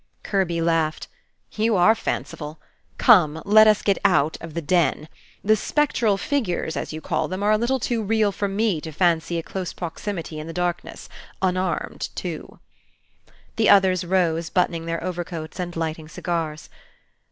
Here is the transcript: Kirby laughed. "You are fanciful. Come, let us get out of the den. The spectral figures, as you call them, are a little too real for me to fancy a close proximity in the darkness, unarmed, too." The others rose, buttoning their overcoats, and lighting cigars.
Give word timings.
Kirby 0.23 0.61
laughed. 0.61 1.07
"You 1.51 1.75
are 1.75 1.93
fanciful. 1.93 2.59
Come, 2.97 3.39
let 3.45 3.67
us 3.67 3.83
get 3.83 3.99
out 4.03 4.35
of 4.41 4.55
the 4.55 4.59
den. 4.63 5.07
The 5.43 5.55
spectral 5.55 6.17
figures, 6.17 6.75
as 6.75 6.91
you 6.91 7.01
call 7.01 7.27
them, 7.27 7.43
are 7.43 7.51
a 7.51 7.57
little 7.59 7.79
too 7.79 8.01
real 8.01 8.31
for 8.31 8.47
me 8.47 8.81
to 8.81 8.91
fancy 8.91 9.37
a 9.37 9.43
close 9.43 9.73
proximity 9.73 10.39
in 10.39 10.47
the 10.47 10.53
darkness, 10.53 11.07
unarmed, 11.39 12.09
too." 12.15 12.57
The 13.57 13.69
others 13.69 14.03
rose, 14.03 14.49
buttoning 14.49 14.87
their 14.87 15.03
overcoats, 15.03 15.59
and 15.59 15.75
lighting 15.75 16.09
cigars. 16.09 16.71